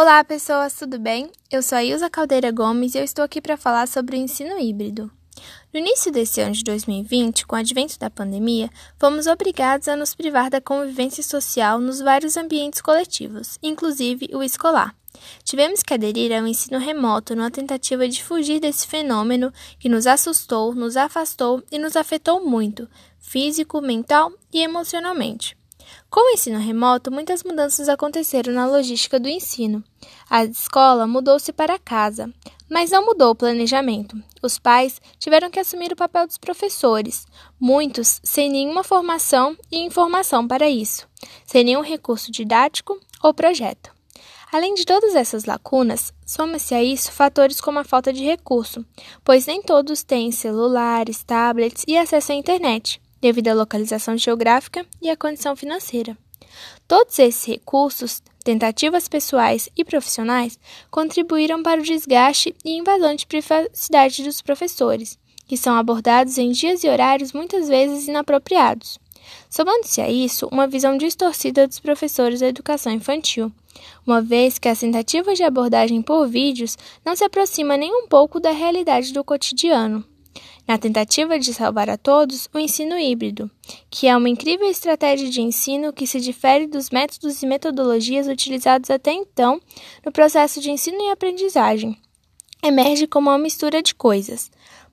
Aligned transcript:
Olá, 0.00 0.22
pessoas, 0.22 0.74
tudo 0.74 0.96
bem? 0.96 1.28
Eu 1.50 1.60
sou 1.60 1.76
a 1.76 1.82
Ilza 1.82 2.08
Caldeira 2.08 2.52
Gomes 2.52 2.94
e 2.94 2.98
eu 2.98 3.02
estou 3.02 3.24
aqui 3.24 3.40
para 3.40 3.56
falar 3.56 3.88
sobre 3.88 4.16
o 4.16 4.20
ensino 4.20 4.56
híbrido. 4.56 5.10
No 5.74 5.80
início 5.80 6.12
desse 6.12 6.40
ano 6.40 6.52
de 6.52 6.62
2020, 6.62 7.44
com 7.44 7.56
o 7.56 7.58
advento 7.58 7.98
da 7.98 8.08
pandemia, 8.08 8.70
fomos 8.96 9.26
obrigados 9.26 9.88
a 9.88 9.96
nos 9.96 10.14
privar 10.14 10.50
da 10.50 10.60
convivência 10.60 11.20
social 11.24 11.80
nos 11.80 11.98
vários 11.98 12.36
ambientes 12.36 12.80
coletivos, 12.80 13.58
inclusive 13.60 14.30
o 14.34 14.40
escolar. 14.40 14.94
Tivemos 15.42 15.82
que 15.82 15.94
aderir 15.94 16.32
ao 16.32 16.46
ensino 16.46 16.78
remoto 16.78 17.34
numa 17.34 17.50
tentativa 17.50 18.08
de 18.08 18.22
fugir 18.22 18.60
desse 18.60 18.86
fenômeno 18.86 19.52
que 19.80 19.88
nos 19.88 20.06
assustou, 20.06 20.76
nos 20.76 20.96
afastou 20.96 21.60
e 21.72 21.76
nos 21.76 21.96
afetou 21.96 22.48
muito, 22.48 22.88
físico, 23.18 23.80
mental 23.80 24.30
e 24.52 24.62
emocionalmente. 24.62 25.57
Com 26.10 26.20
o 26.20 26.34
ensino 26.34 26.58
remoto, 26.58 27.10
muitas 27.10 27.42
mudanças 27.42 27.88
aconteceram 27.88 28.52
na 28.52 28.66
logística 28.66 29.20
do 29.20 29.28
ensino. 29.28 29.84
A 30.28 30.44
escola 30.44 31.06
mudou-se 31.06 31.52
para 31.52 31.78
casa, 31.78 32.32
mas 32.68 32.90
não 32.90 33.04
mudou 33.04 33.30
o 33.30 33.34
planejamento. 33.34 34.16
Os 34.42 34.58
pais 34.58 35.00
tiveram 35.18 35.50
que 35.50 35.60
assumir 35.60 35.92
o 35.92 35.96
papel 35.96 36.26
dos 36.26 36.38
professores, 36.38 37.26
muitos 37.60 38.20
sem 38.22 38.48
nenhuma 38.50 38.82
formação 38.82 39.56
e 39.70 39.78
informação 39.78 40.46
para 40.46 40.68
isso, 40.68 41.06
sem 41.44 41.64
nenhum 41.64 41.82
recurso 41.82 42.32
didático 42.32 42.98
ou 43.22 43.34
projeto. 43.34 43.90
Além 44.50 44.74
de 44.74 44.86
todas 44.86 45.14
essas 45.14 45.44
lacunas, 45.44 46.12
soma-se 46.24 46.74
a 46.74 46.82
isso 46.82 47.12
fatores 47.12 47.60
como 47.60 47.78
a 47.78 47.84
falta 47.84 48.12
de 48.12 48.24
recurso, 48.24 48.82
pois 49.22 49.46
nem 49.46 49.60
todos 49.60 50.02
têm 50.02 50.32
celulares, 50.32 51.22
tablets 51.22 51.84
e 51.86 51.98
acesso 51.98 52.32
à 52.32 52.34
internet 52.34 52.98
devido 53.20 53.48
à 53.48 53.54
localização 53.54 54.16
geográfica 54.16 54.86
e 55.00 55.10
à 55.10 55.16
condição 55.16 55.56
financeira. 55.56 56.16
Todos 56.86 57.18
esses 57.18 57.44
recursos, 57.46 58.22
tentativas 58.42 59.08
pessoais 59.08 59.68
e 59.76 59.84
profissionais, 59.84 60.58
contribuíram 60.90 61.62
para 61.62 61.80
o 61.80 61.84
desgaste 61.84 62.54
e 62.64 62.76
invasão 62.76 63.14
de 63.14 63.26
privacidade 63.26 64.22
dos 64.22 64.40
professores, 64.40 65.18
que 65.46 65.56
são 65.56 65.76
abordados 65.76 66.38
em 66.38 66.50
dias 66.50 66.82
e 66.84 66.88
horários 66.88 67.32
muitas 67.32 67.68
vezes 67.68 68.08
inapropriados. 68.08 68.98
Somando-se 69.50 70.00
a 70.00 70.08
isso, 70.08 70.48
uma 70.50 70.66
visão 70.66 70.96
distorcida 70.96 71.66
dos 71.66 71.78
professores 71.78 72.40
da 72.40 72.48
educação 72.48 72.92
infantil, 72.92 73.52
uma 74.06 74.22
vez 74.22 74.58
que 74.58 74.68
as 74.68 74.80
tentativas 74.80 75.36
de 75.36 75.44
abordagem 75.44 76.00
por 76.00 76.26
vídeos 76.26 76.78
não 77.04 77.14
se 77.14 77.24
aproximam 77.24 77.76
nem 77.76 77.92
um 77.92 78.08
pouco 78.08 78.40
da 78.40 78.50
realidade 78.50 79.12
do 79.12 79.22
cotidiano 79.22 80.04
na 80.68 80.76
tentativa 80.76 81.38
de 81.38 81.54
salvar 81.54 81.88
a 81.88 81.96
todos 81.96 82.46
o 82.52 82.58
ensino 82.58 82.98
híbrido, 82.98 83.50
que 83.90 84.06
é 84.06 84.14
uma 84.14 84.28
incrível 84.28 84.68
estratégia 84.68 85.30
de 85.30 85.40
ensino 85.40 85.94
que 85.94 86.06
se 86.06 86.20
difere 86.20 86.66
dos 86.66 86.90
métodos 86.90 87.42
e 87.42 87.46
metodologias 87.46 88.28
utilizados 88.28 88.90
até 88.90 89.10
então 89.10 89.58
no 90.04 90.12
processo 90.12 90.60
de 90.60 90.70
ensino 90.70 90.98
e 91.00 91.10
aprendizagem. 91.10 91.96
Emerge 92.62 93.06
como 93.06 93.30
uma 93.30 93.38
mistura 93.38 93.82
de 93.82 93.94
coisas, 93.94 94.50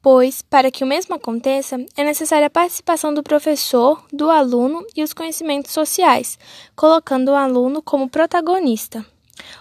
pois, 0.00 0.40
para 0.40 0.70
que 0.70 0.84
o 0.84 0.86
mesmo 0.86 1.16
aconteça, 1.16 1.84
é 1.96 2.04
necessária 2.04 2.46
a 2.46 2.50
participação 2.50 3.12
do 3.12 3.24
professor, 3.24 4.06
do 4.12 4.30
aluno 4.30 4.86
e 4.94 5.02
os 5.02 5.12
conhecimentos 5.12 5.72
sociais, 5.72 6.38
colocando 6.76 7.30
o 7.30 7.34
aluno 7.34 7.82
como 7.82 8.08
protagonista. 8.08 9.04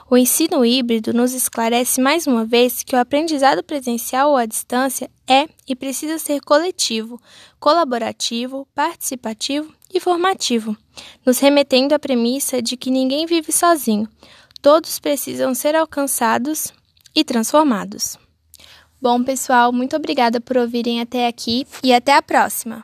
O 0.10 0.18
ensino 0.18 0.66
híbrido 0.66 1.14
nos 1.14 1.34
esclarece 1.34 2.00
mais 2.00 2.28
uma 2.28 2.46
vez 2.46 2.84
que 2.84 2.96
o 2.96 3.00
aprendizado 3.00 3.64
presencial 3.64 4.32
ou 4.32 4.38
à 4.38 4.46
distância 4.46 5.10
é 5.28 5.48
e 5.68 5.76
precisa 5.76 6.20
ser 6.20 6.42
coletivo, 6.42 7.20
colaborativo, 7.60 8.68
participativo 8.76 9.74
e 9.94 10.00
formativo, 10.00 10.78
nos 11.26 11.40
remetendo 11.40 11.96
à 11.96 12.00
premissa 12.00 12.62
de 12.62 12.78
que 12.78 12.92
ninguém 12.92 13.26
vive 13.26 13.52
sozinho, 13.52 14.08
todos 14.62 15.00
precisam 15.00 15.54
ser 15.54 15.76
alcançados 15.76 16.74
e 17.16 17.24
transformados. 17.24 18.18
Bom, 19.02 19.24
pessoal, 19.24 19.72
muito 19.72 19.96
obrigada 19.96 20.42
por 20.42 20.58
ouvirem 20.58 21.02
até 21.02 21.28
aqui 21.28 21.68
e 21.84 21.94
até 21.94 22.14
a 22.16 22.22
próxima! 22.22 22.84